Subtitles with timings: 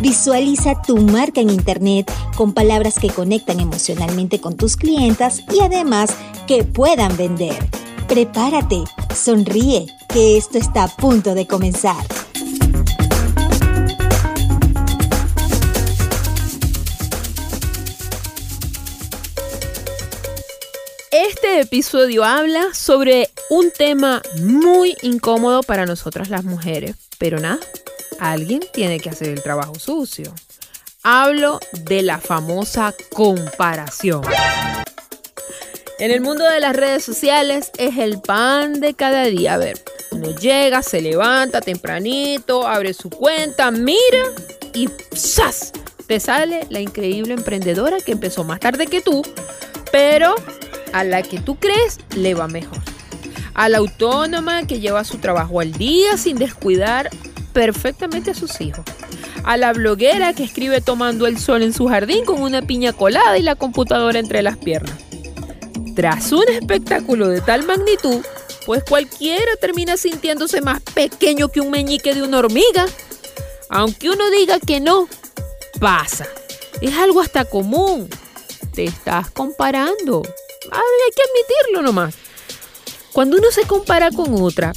[0.00, 6.14] Visualiza tu marca en Internet con palabras que conectan emocionalmente con tus clientas y además
[6.46, 7.56] que puedan vender.
[8.06, 11.96] Prepárate, sonríe, que esto está a punto de comenzar.
[21.10, 27.58] Este episodio habla sobre un tema muy incómodo para nosotras las mujeres, pero nada,
[28.18, 30.34] alguien tiene que hacer el trabajo sucio.
[31.02, 34.22] Hablo de la famosa comparación.
[35.98, 39.54] En el mundo de las redes sociales es el pan de cada día.
[39.54, 44.32] A ver, uno llega, se levanta tempranito, abre su cuenta, mira
[44.74, 45.72] y ¡zas!
[46.06, 49.22] Te sale la increíble emprendedora que empezó más tarde que tú,
[49.92, 50.34] pero
[50.92, 52.78] a la que tú crees le va mejor.
[53.54, 57.10] A la autónoma que lleva su trabajo al día sin descuidar
[57.52, 58.84] perfectamente a sus hijos.
[59.44, 63.38] A la bloguera que escribe tomando el sol en su jardín con una piña colada
[63.38, 64.94] y la computadora entre las piernas.
[65.96, 68.24] Tras un espectáculo de tal magnitud,
[68.66, 72.86] pues cualquiera termina sintiéndose más pequeño que un meñique de una hormiga.
[73.70, 75.08] Aunque uno diga que no,
[75.80, 76.26] pasa.
[76.80, 78.08] Es algo hasta común.
[78.74, 80.22] Te estás comparando.
[80.70, 82.14] hay que admitirlo nomás.
[83.12, 84.72] Cuando uno se compara con otra,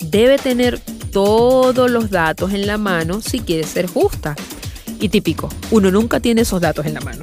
[0.00, 0.80] debe tener
[1.14, 4.34] todos los datos en la mano si quiere ser justa.
[4.98, 7.22] Y típico, uno nunca tiene esos datos en la mano.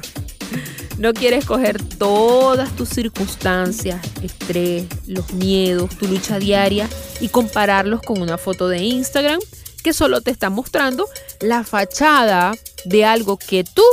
[0.96, 6.88] No quieres coger todas tus circunstancias, estrés, los miedos, tu lucha diaria
[7.20, 9.40] y compararlos con una foto de Instagram
[9.84, 11.06] que solo te está mostrando
[11.40, 12.54] la fachada
[12.86, 13.84] de algo que tú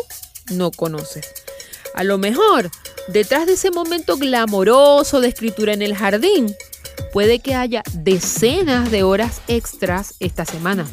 [0.52, 1.28] no conoces.
[1.94, 2.72] A lo mejor,
[3.10, 6.56] detrás de ese momento glamoroso de escritura en el jardín,
[7.12, 10.86] puede que haya decenas de horas extras esta semana.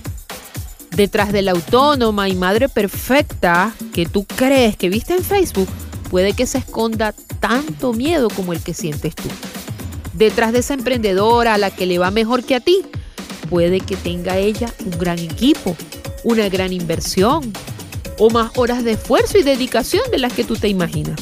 [0.91, 5.69] Detrás de la autónoma y madre perfecta que tú crees que viste en Facebook,
[6.10, 9.28] puede que se esconda tanto miedo como el que sientes tú.
[10.15, 12.83] Detrás de esa emprendedora a la que le va mejor que a ti,
[13.50, 15.77] puede que tenga ella un gran equipo,
[16.25, 17.53] una gran inversión
[18.19, 21.21] o más horas de esfuerzo y dedicación de las que tú te imaginas.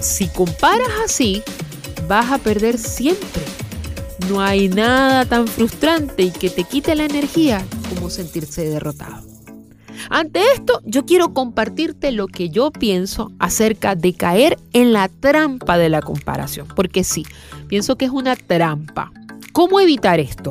[0.00, 1.42] Si comparas así,
[2.06, 3.42] vas a perder siempre
[4.28, 9.26] no hay nada tan frustrante y que te quite la energía como sentirse derrotado.
[10.10, 15.76] Ante esto, yo quiero compartirte lo que yo pienso acerca de caer en la trampa
[15.76, 17.26] de la comparación, porque sí,
[17.66, 19.12] pienso que es una trampa.
[19.52, 20.50] ¿Cómo evitar esto?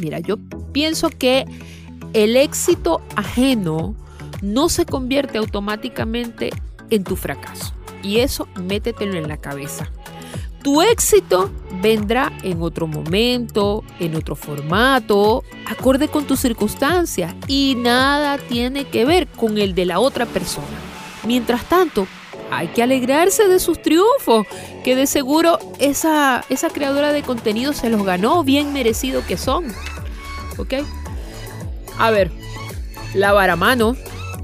[0.00, 0.36] Mira, yo
[0.72, 1.44] pienso que
[2.12, 3.94] el éxito ajeno
[4.42, 6.50] no se convierte automáticamente
[6.90, 7.72] en tu fracaso.
[8.02, 9.90] Y eso métetelo en la cabeza.
[10.62, 11.50] Tu éxito
[11.84, 19.04] vendrá en otro momento, en otro formato, acorde con tus circunstancias y nada tiene que
[19.04, 20.78] ver con el de la otra persona.
[21.26, 22.06] Mientras tanto,
[22.50, 24.46] hay que alegrarse de sus triunfos,
[24.82, 29.66] que de seguro esa, esa creadora de contenido se los ganó, bien merecido que son.
[30.56, 30.72] ¿Ok?
[31.98, 32.30] A ver,
[33.12, 33.94] lavar a mano,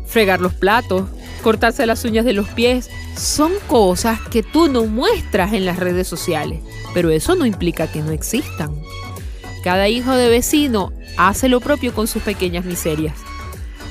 [0.04, 1.08] fregar los platos,
[1.42, 6.08] cortarse las uñas de los pies, son cosas que tú no muestras en las redes
[6.08, 6.60] sociales,
[6.94, 8.74] pero eso no implica que no existan.
[9.62, 13.14] Cada hijo de vecino hace lo propio con sus pequeñas miserias.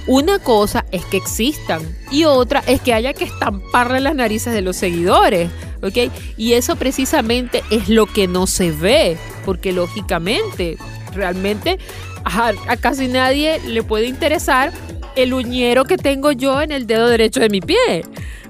[0.07, 4.63] Una cosa es que existan y otra es que haya que estamparle las narices de
[4.63, 5.51] los seguidores,
[5.84, 6.12] ¿ok?
[6.36, 10.78] Y eso precisamente es lo que no se ve, porque lógicamente,
[11.13, 11.78] realmente
[12.25, 14.72] a, a casi nadie le puede interesar
[15.15, 18.03] el uñero que tengo yo en el dedo derecho de mi pie.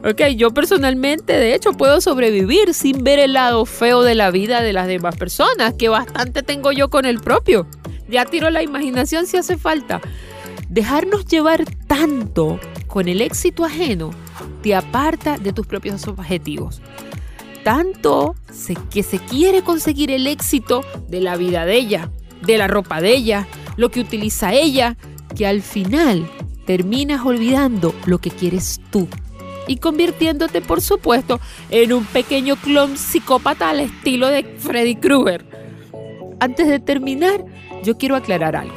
[0.03, 4.61] Ok, yo personalmente, de hecho, puedo sobrevivir sin ver el lado feo de la vida
[4.61, 7.67] de las demás personas, que bastante tengo yo con el propio.
[8.07, 10.01] Ya tiro la imaginación si hace falta.
[10.69, 14.11] Dejarnos llevar tanto con el éxito ajeno
[14.61, 16.81] te aparta de tus propios objetivos.
[17.63, 18.35] Tanto
[18.89, 23.15] que se quiere conseguir el éxito de la vida de ella, de la ropa de
[23.15, 24.95] ella, lo que utiliza ella,
[25.35, 26.29] que al final
[26.69, 29.07] terminas olvidando lo que quieres tú
[29.65, 31.39] y convirtiéndote, por supuesto,
[31.71, 35.43] en un pequeño clon psicópata al estilo de Freddy Krueger.
[36.39, 37.43] Antes de terminar,
[37.83, 38.75] yo quiero aclarar algo.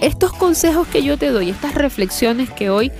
[0.00, 2.90] Estos consejos que yo te doy, estas reflexiones que hoy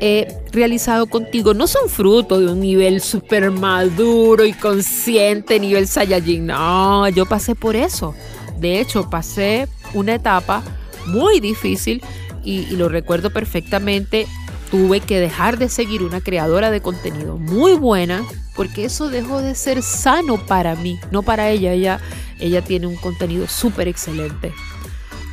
[0.00, 6.46] he realizado contigo no son fruto de un nivel súper maduro y consciente, nivel Saiyajin.
[6.46, 8.12] No, yo pasé por eso.
[8.58, 10.64] De hecho, pasé una etapa
[11.06, 12.02] muy difícil
[12.44, 14.26] y, lo recuerdo perfectamente.
[14.70, 18.24] Tuve que dejar de seguir una creadora de contenido muy buena
[18.56, 21.72] porque eso dejó de ser sano para mí, no para ella.
[21.72, 22.00] Ella,
[22.40, 24.52] ella tiene un contenido súper excelente.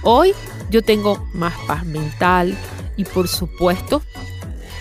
[0.03, 0.33] Hoy
[0.69, 2.55] yo tengo más paz mental
[2.97, 4.01] y por supuesto,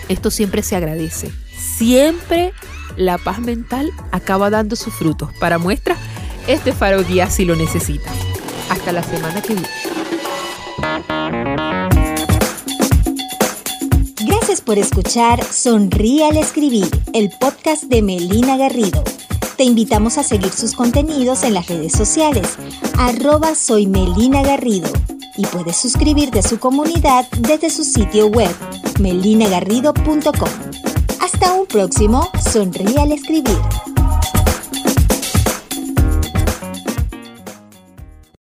[0.09, 1.31] esto siempre se agradece.
[1.57, 2.53] Siempre
[2.97, 5.31] la paz mental acaba dando sus frutos.
[5.39, 5.95] Para muestra,
[6.47, 8.11] este faro guía si lo necesita.
[8.69, 9.90] Hasta la semana que viene.
[14.71, 19.03] Por escuchar Sonríe al Escribir, el podcast de Melina Garrido.
[19.57, 22.47] Te invitamos a seguir sus contenidos en las redes sociales,
[22.97, 24.87] arroba soy Melina Garrido,
[25.35, 28.55] y puedes suscribirte a su comunidad desde su sitio web,
[29.01, 30.49] melinagarrido.com.
[31.19, 33.90] Hasta un próximo Sonríe al Escribir.